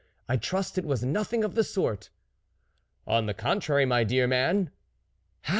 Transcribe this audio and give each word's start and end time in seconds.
I 0.27 0.35
trust 0.35 0.79
it 0.79 0.83
was 0.83 1.03
nothing 1.03 1.43
of 1.43 1.53
the 1.53 1.63
sort."" 1.63 2.09
On 3.15 3.27
the 3.27 3.35
contrary, 3.35 3.85
my 3.85 4.03
dear 4.03 4.25
man."" 4.25 4.71
How 5.43 5.49